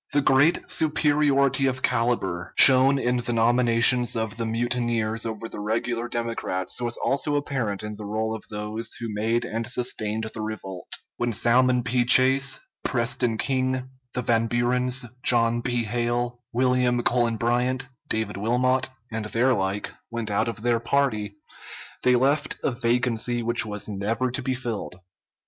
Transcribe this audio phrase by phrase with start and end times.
[0.13, 6.07] The great superiority of caliber shown in the nominations of the mutineers over the regular
[6.07, 10.87] Democrats was also apparent in the roll of those who made and sustained the revolt.
[11.17, 12.03] When Salmon P.
[12.03, 15.83] Chase, Preston King, the Van Burens, John P.
[15.83, 21.35] Hale, William Cullen Bryant, David Wilmot, and their like went out of their party,
[22.01, 24.95] they left a vacancy which was never to be filled.